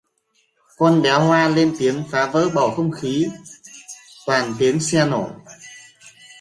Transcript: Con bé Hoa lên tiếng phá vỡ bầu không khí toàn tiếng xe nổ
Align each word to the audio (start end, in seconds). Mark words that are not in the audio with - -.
Con 0.77 1.01
bé 1.01 1.11
Hoa 1.11 1.47
lên 1.47 1.75
tiếng 1.79 2.03
phá 2.11 2.25
vỡ 2.25 2.49
bầu 2.55 2.71
không 2.71 2.91
khí 2.91 3.27
toàn 4.25 4.53
tiếng 4.59 4.79
xe 4.79 5.05
nổ 5.05 5.29